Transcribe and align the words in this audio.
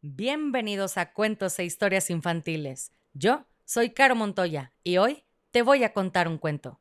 Bienvenidos 0.00 0.96
a 0.96 1.12
Cuentos 1.12 1.58
e 1.58 1.64
Historias 1.64 2.08
Infantiles. 2.08 2.92
Yo 3.14 3.46
soy 3.64 3.90
Caro 3.90 4.14
Montoya 4.14 4.72
y 4.84 4.98
hoy 4.98 5.24
te 5.50 5.62
voy 5.62 5.82
a 5.82 5.92
contar 5.92 6.28
un 6.28 6.38
cuento. 6.38 6.80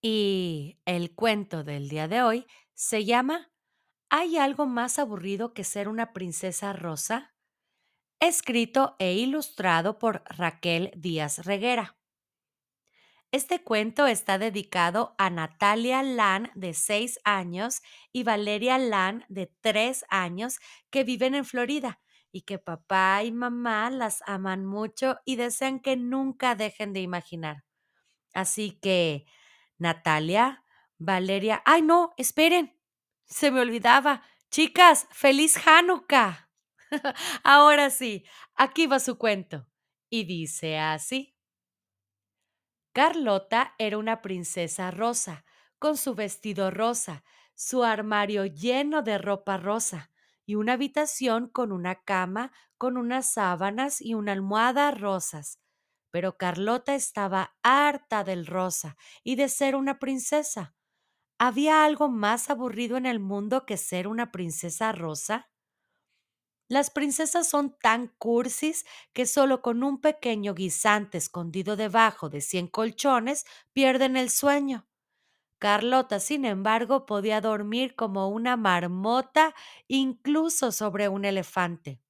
Y 0.00 0.78
el 0.84 1.12
cuento 1.16 1.64
del 1.64 1.88
día 1.88 2.06
de 2.06 2.22
hoy 2.22 2.46
se 2.74 3.04
llama 3.04 3.50
¿Hay 4.10 4.36
algo 4.36 4.66
más 4.66 5.00
aburrido 5.00 5.52
que 5.52 5.64
ser 5.64 5.88
una 5.88 6.12
princesa 6.12 6.72
rosa? 6.72 7.34
Escrito 8.20 8.94
e 9.00 9.14
ilustrado 9.14 9.98
por 9.98 10.22
Raquel 10.26 10.92
Díaz 10.94 11.44
Reguera. 11.44 11.97
Este 13.30 13.62
cuento 13.62 14.06
está 14.06 14.38
dedicado 14.38 15.14
a 15.18 15.28
Natalia 15.28 16.02
Lan, 16.02 16.50
de 16.54 16.72
6 16.72 17.20
años, 17.24 17.82
y 18.10 18.22
Valeria 18.22 18.78
Lan, 18.78 19.26
de 19.28 19.52
3 19.60 20.06
años, 20.08 20.58
que 20.90 21.04
viven 21.04 21.34
en 21.34 21.44
Florida 21.44 22.00
y 22.32 22.42
que 22.42 22.58
papá 22.58 23.22
y 23.24 23.32
mamá 23.32 23.90
las 23.90 24.22
aman 24.26 24.64
mucho 24.64 25.18
y 25.24 25.36
desean 25.36 25.80
que 25.80 25.96
nunca 25.96 26.54
dejen 26.54 26.92
de 26.92 27.00
imaginar. 27.00 27.64
Así 28.34 28.78
que, 28.80 29.26
Natalia, 29.78 30.64
Valeria, 30.98 31.62
ay 31.66 31.82
no, 31.82 32.14
esperen, 32.16 32.78
se 33.26 33.50
me 33.50 33.60
olvidaba. 33.60 34.22
Chicas, 34.50 35.06
feliz 35.12 35.56
Hanukkah. 35.66 36.50
Ahora 37.44 37.90
sí, 37.90 38.24
aquí 38.54 38.86
va 38.86 39.00
su 39.00 39.18
cuento. 39.18 39.66
Y 40.10 40.24
dice 40.24 40.78
así. 40.78 41.37
Carlota 42.92 43.74
era 43.78 43.98
una 43.98 44.22
princesa 44.22 44.90
rosa, 44.90 45.44
con 45.78 45.96
su 45.96 46.14
vestido 46.14 46.70
rosa, 46.70 47.22
su 47.54 47.84
armario 47.84 48.44
lleno 48.46 49.02
de 49.02 49.18
ropa 49.18 49.56
rosa 49.56 50.10
y 50.46 50.54
una 50.56 50.74
habitación 50.74 51.48
con 51.48 51.72
una 51.72 52.02
cama, 52.02 52.52
con 52.76 52.96
unas 52.96 53.32
sábanas 53.32 54.00
y 54.00 54.14
una 54.14 54.32
almohada 54.32 54.90
rosas. 54.90 55.60
Pero 56.10 56.36
Carlota 56.38 56.94
estaba 56.94 57.56
harta 57.62 58.24
del 58.24 58.46
rosa 58.46 58.96
y 59.22 59.36
de 59.36 59.48
ser 59.48 59.76
una 59.76 59.98
princesa. 59.98 60.74
¿Había 61.38 61.84
algo 61.84 62.08
más 62.08 62.50
aburrido 62.50 62.96
en 62.96 63.06
el 63.06 63.20
mundo 63.20 63.66
que 63.66 63.76
ser 63.76 64.08
una 64.08 64.32
princesa 64.32 64.92
rosa? 64.92 65.50
Las 66.68 66.90
princesas 66.90 67.48
son 67.48 67.76
tan 67.78 68.08
cursis 68.18 68.84
que 69.12 69.26
solo 69.26 69.60
con 69.62 69.82
un 69.82 70.00
pequeño 70.00 70.54
guisante 70.54 71.18
escondido 71.18 71.76
debajo 71.76 72.28
de 72.28 72.40
cien 72.40 72.68
colchones 72.68 73.44
pierden 73.72 74.16
el 74.16 74.30
sueño. 74.30 74.86
Carlota, 75.58 76.20
sin 76.20 76.44
embargo, 76.44 77.06
podía 77.06 77.40
dormir 77.40 77.96
como 77.96 78.28
una 78.28 78.56
marmota, 78.56 79.54
incluso 79.88 80.72
sobre 80.72 81.08
un 81.08 81.24
elefante. 81.24 82.00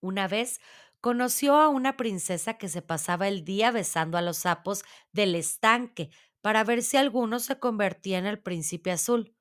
Una 0.00 0.28
vez 0.28 0.60
conoció 1.00 1.56
a 1.56 1.68
una 1.68 1.96
princesa 1.96 2.58
que 2.58 2.68
se 2.68 2.82
pasaba 2.82 3.28
el 3.28 3.44
día 3.44 3.70
besando 3.70 4.18
a 4.18 4.22
los 4.22 4.38
sapos 4.38 4.84
del 5.12 5.34
estanque 5.34 6.10
para 6.42 6.64
ver 6.64 6.82
si 6.82 6.96
alguno 6.96 7.38
se 7.40 7.58
convertía 7.58 8.18
en 8.18 8.26
el 8.26 8.40
príncipe 8.42 8.90
azul. 8.92 9.34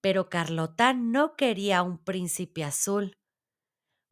Pero 0.00 0.28
Carlota 0.28 0.92
no 0.92 1.36
quería 1.36 1.82
un 1.84 1.98
príncipe 1.98 2.64
azul. 2.64 3.12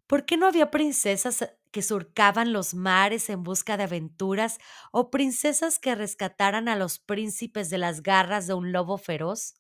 ¿Por 0.07 0.25
qué 0.27 0.37
no 0.37 0.47
había 0.47 0.71
princesas 0.71 1.43
eh, 1.43 1.59
que 1.73 1.83
surcaban 1.83 2.53
los 2.53 2.75
mares 2.75 3.29
en 3.31 3.43
busca 3.43 3.77
de 3.77 3.85
aventuras 3.85 4.59
o 4.93 5.11
princesas 5.11 5.79
que 5.79 5.95
rescataran 5.95 6.69
a 6.69 6.77
los 6.77 6.99
príncipes 6.99 7.71
de 7.71 7.79
las 7.79 8.03
garras 8.03 8.47
de 8.47 8.55
un 8.55 8.73
lobo 8.73 8.99
feroz? 8.99 9.55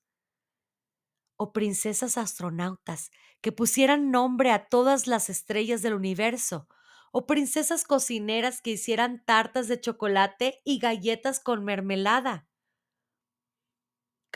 ¿O 1.38 1.52
princesas 1.52 2.16
astronautas 2.18 3.10
que 3.40 3.52
pusieran 3.52 4.10
nombre 4.10 4.50
a 4.52 4.68
todas 4.68 5.06
las 5.06 5.28
estrellas 5.30 5.80
del 5.82 5.94
universo? 5.94 6.68
¿O 7.12 7.26
princesas 7.26 7.84
cocineras 7.84 8.60
que 8.60 8.70
hicieran 8.72 9.24
tartas 9.24 9.68
de 9.68 9.80
chocolate 9.80 10.60
y 10.64 10.78
galletas 10.78 11.40
con 11.40 11.64
mermelada? 11.64 12.46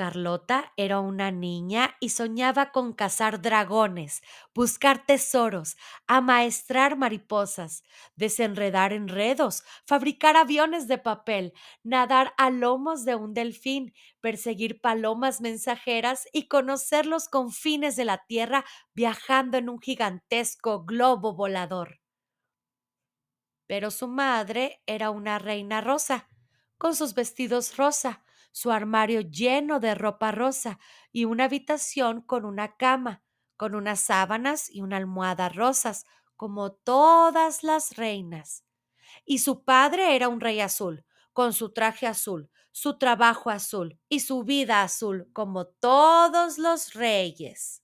Carlota 0.00 0.72
era 0.78 0.98
una 1.00 1.30
niña 1.30 1.94
y 2.00 2.08
soñaba 2.08 2.72
con 2.72 2.94
cazar 2.94 3.42
dragones, 3.42 4.22
buscar 4.54 5.04
tesoros, 5.04 5.76
amaestrar 6.06 6.96
mariposas, 6.96 7.82
desenredar 8.16 8.94
enredos, 8.94 9.62
fabricar 9.86 10.38
aviones 10.38 10.88
de 10.88 10.96
papel, 10.96 11.52
nadar 11.82 12.32
a 12.38 12.48
lomos 12.48 13.04
de 13.04 13.14
un 13.14 13.34
delfín, 13.34 13.92
perseguir 14.22 14.80
palomas 14.80 15.42
mensajeras 15.42 16.26
y 16.32 16.48
conocer 16.48 17.04
los 17.04 17.28
confines 17.28 17.94
de 17.94 18.06
la 18.06 18.24
tierra 18.26 18.64
viajando 18.94 19.58
en 19.58 19.68
un 19.68 19.80
gigantesco 19.80 20.82
globo 20.86 21.34
volador. 21.34 22.00
Pero 23.66 23.90
su 23.90 24.08
madre 24.08 24.82
era 24.86 25.10
una 25.10 25.38
reina 25.38 25.80
rosa, 25.80 26.28
con 26.76 26.94
sus 26.94 27.14
vestidos 27.14 27.76
rosa, 27.76 28.24
su 28.52 28.70
armario 28.70 29.20
lleno 29.20 29.80
de 29.80 29.94
ropa 29.94 30.32
rosa 30.32 30.78
y 31.12 31.24
una 31.24 31.44
habitación 31.44 32.20
con 32.22 32.44
una 32.44 32.76
cama, 32.76 33.22
con 33.56 33.74
unas 33.74 34.00
sábanas 34.00 34.70
y 34.70 34.80
una 34.80 34.96
almohada 34.96 35.48
rosas, 35.48 36.06
como 36.36 36.72
todas 36.72 37.62
las 37.62 37.96
reinas. 37.96 38.64
Y 39.24 39.38
su 39.38 39.64
padre 39.64 40.16
era 40.16 40.28
un 40.28 40.40
rey 40.40 40.60
azul, 40.60 41.04
con 41.32 41.52
su 41.52 41.72
traje 41.72 42.06
azul, 42.06 42.50
su 42.72 42.98
trabajo 42.98 43.50
azul 43.50 43.98
y 44.08 44.20
su 44.20 44.44
vida 44.44 44.82
azul, 44.82 45.28
como 45.32 45.66
todos 45.66 46.58
los 46.58 46.94
reyes. 46.94 47.82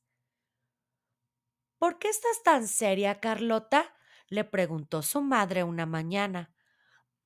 ¿Por 1.78 1.98
qué 1.98 2.08
estás 2.08 2.42
tan 2.42 2.68
seria, 2.68 3.20
Carlota? 3.20 3.94
le 4.28 4.44
preguntó 4.44 5.02
su 5.02 5.20
madre 5.20 5.62
una 5.62 5.86
mañana. 5.86 6.52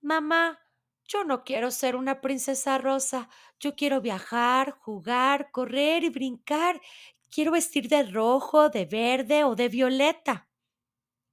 Mamá, 0.00 0.58
yo 1.10 1.24
no 1.24 1.42
quiero 1.42 1.72
ser 1.72 1.96
una 1.96 2.20
princesa 2.20 2.78
rosa, 2.78 3.28
yo 3.58 3.74
quiero 3.74 4.00
viajar, 4.00 4.70
jugar, 4.70 5.50
correr 5.50 6.04
y 6.04 6.08
brincar. 6.08 6.80
Quiero 7.30 7.50
vestir 7.52 7.88
de 7.88 8.04
rojo, 8.04 8.68
de 8.70 8.84
verde 8.86 9.42
o 9.44 9.56
de 9.56 9.68
violeta. 9.68 10.48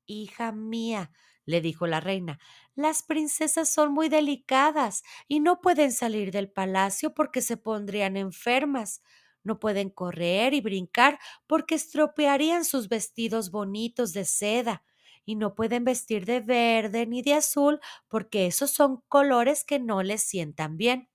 Hija 0.08 0.52
mía, 0.52 1.12
le 1.46 1.62
dijo 1.62 1.86
la 1.86 2.00
reina, 2.00 2.40
las 2.76 3.04
princesas 3.04 3.72
son 3.72 3.94
muy 3.94 4.10
delicadas 4.10 5.04
y 5.28 5.42
no 5.42 5.62
pueden 5.62 5.92
salir 5.92 6.32
del 6.32 6.50
palacio 6.50 7.14
porque 7.14 7.42
se 7.42 7.58
pondrían 7.58 8.18
enfermas. 8.18 9.02
No 9.44 9.60
pueden 9.60 9.92
correr 9.92 10.54
y 10.56 10.62
brincar 10.62 11.20
porque 11.46 11.76
estropearían 11.76 12.66
sus 12.66 12.90
vestidos 12.90 13.52
bonitos 13.52 14.12
de 14.14 14.26
seda 14.26 14.84
y 15.28 15.36
no 15.36 15.54
pueden 15.56 15.86
vestir 15.86 16.26
de 16.26 16.40
verde 16.42 17.06
ni 17.06 17.22
de 17.22 17.36
azul 17.36 17.80
porque 18.10 18.48
esos 18.48 18.72
son 18.72 19.04
colores 19.10 19.64
que 19.66 19.80
no 19.80 20.02
les 20.04 20.24
sientan 20.24 20.78
bien. 20.78 21.10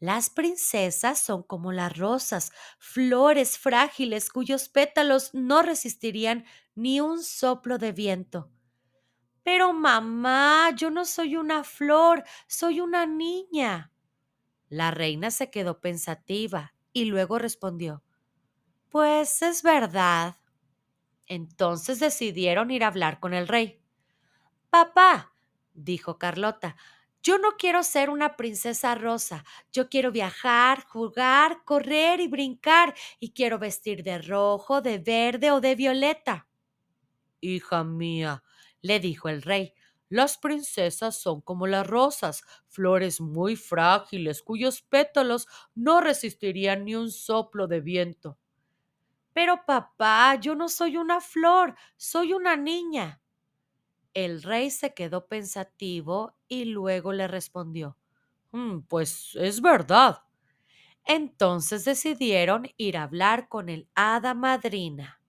Las 0.00 0.30
princesas 0.30 1.18
son 1.18 1.42
como 1.42 1.72
las 1.72 1.96
rosas, 1.96 2.52
flores 2.78 3.58
frágiles 3.58 4.30
cuyos 4.30 4.68
pétalos 4.68 5.30
no 5.34 5.62
resistirían 5.62 6.44
ni 6.74 7.00
un 7.00 7.22
soplo 7.22 7.78
de 7.78 7.92
viento. 7.92 8.50
Pero 9.44 9.72
mamá, 9.72 10.70
yo 10.76 10.90
no 10.90 11.04
soy 11.04 11.36
una 11.36 11.64
flor, 11.64 12.24
soy 12.48 12.80
una 12.80 13.06
niña. 13.06 13.92
La 14.68 14.90
reina 14.90 15.30
se 15.30 15.50
quedó 15.50 15.80
pensativa 15.80 16.74
y 16.92 17.06
luego 17.06 17.38
respondió 17.38 18.04
Pues 18.90 19.42
es 19.42 19.62
verdad. 19.62 20.36
Entonces 21.26 22.00
decidieron 22.00 22.70
ir 22.70 22.84
a 22.84 22.88
hablar 22.88 23.20
con 23.20 23.34
el 23.34 23.48
rey. 23.48 23.80
Papá, 24.70 25.34
dijo 25.72 26.18
Carlota, 26.18 26.76
yo 27.22 27.38
no 27.38 27.52
quiero 27.58 27.82
ser 27.82 28.10
una 28.10 28.36
princesa 28.36 28.94
rosa, 28.94 29.44
yo 29.72 29.88
quiero 29.88 30.12
viajar, 30.12 30.84
jugar, 30.86 31.64
correr 31.64 32.20
y 32.20 32.28
brincar, 32.28 32.94
y 33.20 33.32
quiero 33.32 33.58
vestir 33.58 34.02
de 34.02 34.18
rojo, 34.18 34.82
de 34.82 34.98
verde 34.98 35.50
o 35.52 35.60
de 35.60 35.74
violeta. 35.74 36.48
Hija 37.40 37.84
mía, 37.84 38.42
le 38.82 38.98
dijo 38.98 39.28
el 39.28 39.42
rey, 39.42 39.74
las 40.08 40.36
princesas 40.38 41.16
son 41.20 41.40
como 41.42 41.66
las 41.68 41.86
rosas, 41.86 42.42
flores 42.66 43.20
muy 43.20 43.54
frágiles 43.56 44.42
cuyos 44.42 44.82
pétalos 44.82 45.46
no 45.76 46.00
resistirían 46.00 46.84
ni 46.84 46.96
un 46.96 47.10
soplo 47.12 47.66
de 47.68 47.80
viento. 47.80 48.38
Pero 49.34 49.64
papá, 49.66 50.36
yo 50.36 50.56
no 50.56 50.68
soy 50.70 50.96
una 50.98 51.20
flor, 51.20 51.76
soy 51.96 52.32
una 52.34 52.56
niña. 52.56 53.20
El 54.14 54.42
rey 54.42 54.70
se 54.70 54.94
quedó 54.94 55.26
pensativo 55.28 56.36
y 56.48 56.66
luego 56.66 57.12
le 57.12 57.28
respondió, 57.28 57.98
mm, 58.52 58.80
Pues 58.88 59.32
es 59.36 59.60
verdad. 59.62 60.22
Entonces 61.04 61.84
decidieron 61.84 62.66
ir 62.78 62.96
a 62.98 63.04
hablar 63.04 63.48
con 63.48 63.68
el 63.70 63.88
hada 63.94 64.34
madrina. 64.34 65.20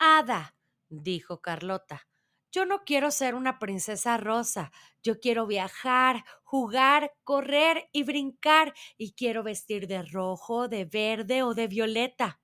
Hada, 0.00 0.56
dijo 0.88 1.40
Carlota, 1.40 2.08
Yo 2.52 2.66
no 2.66 2.84
quiero 2.84 3.10
ser 3.10 3.34
una 3.34 3.58
princesa 3.58 4.16
rosa. 4.16 4.72
Yo 5.02 5.20
quiero 5.20 5.46
viajar, 5.46 6.24
jugar, 6.42 7.12
correr 7.24 7.88
y 7.92 8.02
brincar. 8.02 8.74
Y 8.98 9.12
quiero 9.12 9.42
vestir 9.42 9.86
de 9.86 10.02
rojo, 10.02 10.68
de 10.68 10.84
verde 10.84 11.42
o 11.42 11.54
de 11.54 11.68
violeta. 11.68 12.40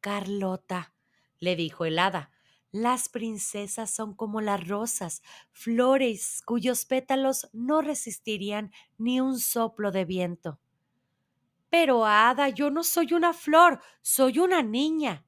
Carlota, 0.00 0.94
le 1.40 1.56
dijo 1.56 1.84
el 1.84 1.98
hada, 1.98 2.30
las 2.70 3.08
princesas 3.08 3.90
son 3.90 4.14
como 4.14 4.40
las 4.40 4.66
rosas, 4.66 5.22
flores 5.52 6.42
cuyos 6.44 6.84
pétalos 6.84 7.48
no 7.52 7.80
resistirían 7.82 8.72
ni 8.98 9.20
un 9.20 9.38
soplo 9.38 9.90
de 9.92 10.04
viento. 10.04 10.60
Pero, 11.70 12.06
hada, 12.06 12.48
yo 12.48 12.70
no 12.70 12.82
soy 12.84 13.12
una 13.14 13.32
flor, 13.32 13.80
soy 14.02 14.38
una 14.38 14.62
niña. 14.62 15.24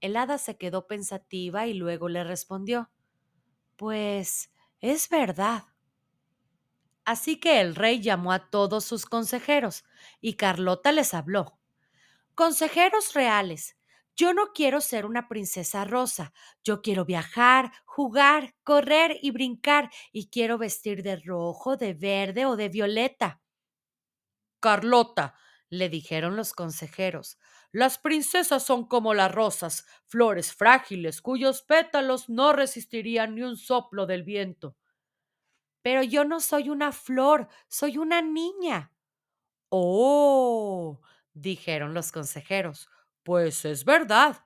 El 0.00 0.16
hada 0.16 0.38
se 0.38 0.56
quedó 0.56 0.88
pensativa 0.88 1.66
y 1.68 1.74
luego 1.74 2.08
le 2.08 2.24
respondió 2.24 2.90
Pues 3.76 4.52
es 4.80 5.08
verdad. 5.08 5.64
Así 7.04 7.40
que 7.40 7.60
el 7.60 7.74
rey 7.74 8.00
llamó 8.00 8.32
a 8.32 8.50
todos 8.50 8.84
sus 8.84 9.04
consejeros, 9.06 9.84
y 10.20 10.34
Carlota 10.34 10.92
les 10.92 11.12
habló. 11.14 11.58
Consejeros 12.34 13.14
reales, 13.14 13.76
yo 14.16 14.34
no 14.34 14.52
quiero 14.54 14.80
ser 14.80 15.06
una 15.06 15.28
princesa 15.28 15.84
rosa, 15.84 16.32
yo 16.64 16.82
quiero 16.82 17.04
viajar, 17.04 17.72
jugar, 17.86 18.54
correr 18.64 19.18
y 19.22 19.30
brincar, 19.32 19.90
y 20.12 20.28
quiero 20.30 20.58
vestir 20.58 21.02
de 21.02 21.16
rojo, 21.16 21.76
de 21.76 21.94
verde 21.94 22.46
o 22.46 22.56
de 22.56 22.68
violeta. 22.68 23.40
Carlota, 24.60 25.34
le 25.70 25.88
dijeron 25.88 26.36
los 26.36 26.52
consejeros, 26.52 27.38
las 27.72 27.98
princesas 27.98 28.64
son 28.64 28.86
como 28.86 29.14
las 29.14 29.32
rosas, 29.32 29.86
flores 30.06 30.52
frágiles 30.54 31.20
cuyos 31.22 31.62
pétalos 31.62 32.28
no 32.28 32.52
resistirían 32.52 33.34
ni 33.34 33.42
un 33.42 33.56
soplo 33.56 34.06
del 34.06 34.22
viento. 34.22 34.76
Pero 35.82 36.02
yo 36.02 36.24
no 36.24 36.40
soy 36.40 36.68
una 36.70 36.92
flor, 36.92 37.48
soy 37.68 37.98
una 37.98 38.20
niña. 38.22 38.92
Oh, 39.70 41.00
dijeron 41.34 41.94
los 41.94 42.12
consejeros, 42.12 42.88
pues 43.24 43.64
es 43.66 43.84
verdad. 43.86 44.38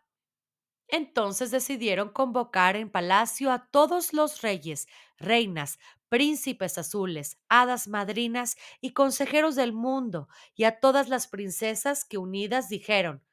Entonces 0.92 1.50
decidieron 1.50 2.10
convocar 2.10 2.76
en 2.76 2.90
palacio 2.90 3.50
a 3.50 3.66
todos 3.70 4.12
los 4.12 4.42
reyes, 4.42 4.86
reinas, 5.18 5.78
príncipes 6.10 6.78
azules, 6.78 7.38
hadas 7.48 7.88
madrinas 7.88 8.56
y 8.82 8.92
consejeros 8.92 9.56
del 9.56 9.72
mundo, 9.72 10.28
y 10.54 10.64
a 10.64 10.80
todas 10.80 11.08
las 11.08 11.26
princesas 11.28 12.04
que 12.04 12.18
unidas 12.18 12.68
dijeron, 12.68 13.24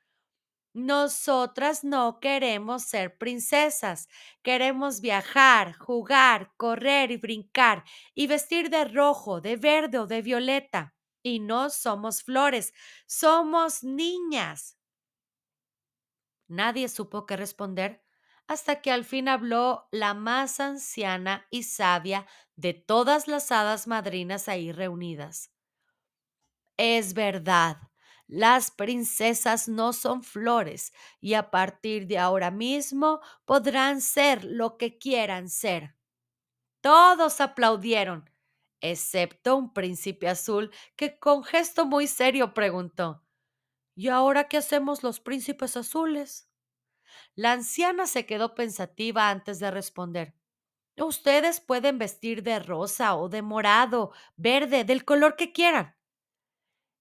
nosotras 0.74 1.84
no 1.84 2.20
queremos 2.22 2.84
ser 2.84 3.18
princesas, 3.20 4.10
queremos 4.44 5.02
viajar, 5.02 5.76
jugar, 5.78 6.54
correr 6.58 7.12
y 7.12 7.18
brincar, 7.18 7.86
y 8.16 8.28
vestir 8.28 8.72
de 8.72 8.86
rojo, 8.86 9.42
de 9.42 9.58
verde 9.58 10.00
o 10.00 10.08
de 10.08 10.22
violeta. 10.24 10.96
Y 11.24 11.42
no 11.42 11.70
somos 11.72 12.24
flores, 12.24 12.74
somos 13.08 13.84
niñas. 13.84 14.79
Nadie 16.50 16.90
supo 16.90 17.26
qué 17.26 17.38
responder 17.38 18.04
hasta 18.48 18.82
que 18.82 18.92
al 18.92 19.06
fin 19.06 19.30
habló 19.30 19.88
la 19.92 20.14
más 20.14 20.60
anciana 20.60 21.48
y 21.52 21.64
sabia 21.64 22.28
de 22.58 22.74
todas 22.74 23.28
las 23.30 23.52
hadas 23.52 23.88
madrinas 23.88 24.50
ahí 24.50 24.72
reunidas. 24.74 25.52
Es 26.78 27.14
verdad, 27.14 27.78
las 28.28 28.72
princesas 28.72 29.68
no 29.68 29.94
son 29.94 30.24
flores 30.24 30.94
y 31.20 31.34
a 31.34 31.52
partir 31.52 32.08
de 32.08 32.18
ahora 32.18 32.52
mismo 32.52 33.22
podrán 33.46 34.02
ser 34.02 34.44
lo 34.44 34.78
que 34.78 34.98
quieran 34.98 35.50
ser. 35.50 35.96
Todos 36.82 37.42
aplaudieron, 37.42 38.30
excepto 38.82 39.58
un 39.58 39.74
príncipe 39.74 40.28
azul 40.30 40.72
que 40.98 41.20
con 41.20 41.44
gesto 41.44 41.86
muy 41.86 42.08
serio 42.08 42.54
preguntó 42.54 43.24
¿Y 44.00 44.08
ahora 44.08 44.48
qué 44.48 44.56
hacemos 44.56 45.04
los 45.04 45.20
príncipes 45.20 45.76
azules? 45.76 46.50
La 47.36 47.52
anciana 47.52 48.08
se 48.08 48.26
quedó 48.26 48.56
pensativa 48.56 49.30
antes 49.30 49.60
de 49.60 49.72
responder. 49.72 50.36
Ustedes 50.98 51.60
pueden 51.60 51.98
vestir 51.98 52.44
de 52.44 52.60
rosa 52.60 53.16
o 53.16 53.30
de 53.30 53.42
morado, 53.42 54.14
verde, 54.38 54.86
del 54.86 55.06
color 55.06 55.36
que 55.36 55.52
quieran. 55.52 55.98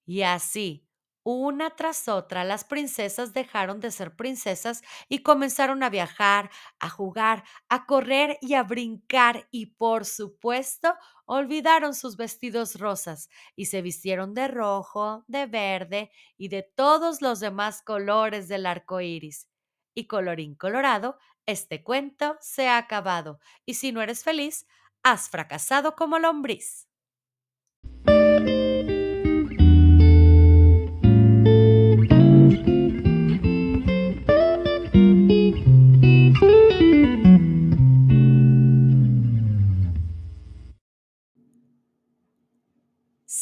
Y 0.05 0.23
así, 0.23 0.87
una 1.23 1.75
tras 1.75 2.07
otra, 2.07 2.43
las 2.43 2.63
princesas 2.63 3.33
dejaron 3.33 3.79
de 3.79 3.91
ser 3.91 4.15
princesas 4.15 4.81
y 5.07 5.19
comenzaron 5.23 5.83
a 5.83 5.89
viajar, 5.89 6.49
a 6.79 6.89
jugar, 6.89 7.43
a 7.69 7.85
correr 7.85 8.37
y 8.41 8.55
a 8.55 8.63
brincar 8.63 9.47
y, 9.51 9.67
por 9.67 10.05
supuesto, 10.05 10.95
olvidaron 11.31 11.93
sus 11.93 12.17
vestidos 12.17 12.79
rosas 12.79 13.29
y 13.55 13.65
se 13.65 13.83
vistieron 13.83 14.33
de 14.33 14.47
rojo, 14.47 15.23
de 15.27 15.45
verde 15.45 16.11
y 16.37 16.47
de 16.47 16.63
todos 16.63 17.21
los 17.21 17.39
demás 17.39 17.83
colores 17.83 18.47
del 18.47 18.65
arco 18.65 18.99
iris. 18.99 19.47
Y 19.93 20.07
colorín 20.07 20.55
colorado, 20.55 21.19
este 21.45 21.83
cuento 21.83 22.35
se 22.41 22.67
ha 22.67 22.77
acabado. 22.77 23.39
Y 23.63 23.75
si 23.75 23.91
no 23.91 24.01
eres 24.01 24.23
feliz, 24.23 24.65
has 25.03 25.29
fracasado 25.29 25.95
como 25.95 26.17
lombriz. 26.17 26.87